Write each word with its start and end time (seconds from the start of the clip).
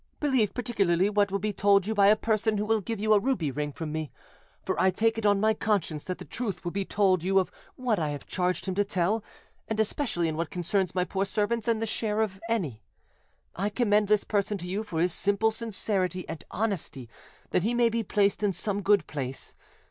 "Believe 0.19 0.55
particularly 0.55 1.11
what 1.11 1.31
will 1.31 1.37
be 1.37 1.53
told 1.53 1.85
you 1.85 1.93
by 1.93 2.07
a 2.07 2.15
person 2.15 2.57
who 2.57 2.65
will 2.65 2.81
give 2.81 2.99
you 2.99 3.13
a 3.13 3.19
ruby 3.19 3.51
ring 3.51 3.71
from 3.71 3.91
me; 3.91 4.09
for 4.63 4.75
I 4.81 4.89
take 4.89 5.19
it 5.19 5.27
on 5.27 5.39
my 5.39 5.53
conscience 5.53 6.03
that 6.05 6.17
the 6.17 6.25
truth 6.25 6.63
will 6.63 6.71
be 6.71 6.83
told 6.85 7.21
you 7.21 7.37
of 7.37 7.51
what 7.75 7.99
I 7.99 8.09
have 8.09 8.25
charged 8.25 8.65
him 8.65 8.73
to 8.73 8.83
tell, 8.83 9.23
and 9.67 9.79
especially 9.79 10.27
in 10.27 10.35
what 10.37 10.49
concerns 10.49 10.95
my 10.95 11.03
poor 11.03 11.23
servants 11.23 11.67
and 11.67 11.79
the 11.79 11.85
share 11.85 12.21
of 12.21 12.41
any. 12.49 12.81
I 13.55 13.69
commend 13.69 14.07
this 14.07 14.23
person 14.23 14.57
to 14.57 14.67
you 14.67 14.83
for 14.83 14.99
his 14.99 15.13
simple 15.13 15.51
sincerity 15.51 16.27
and 16.27 16.43
honesty, 16.49 17.07
that 17.51 17.61
he 17.61 17.75
may 17.75 17.89
be 17.89 18.01
placed 18.01 18.41
in 18.41 18.53
some 18.53 18.81
good 18.81 19.05
place. 19.05 19.53